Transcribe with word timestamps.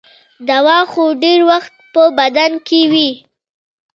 دوا 0.49 0.79
خو 0.91 1.03
ډېر 1.23 1.39
وخت 1.51 1.73
په 1.93 2.03
بدن 2.17 2.51
کې 2.67 2.81
وي. 2.91 3.09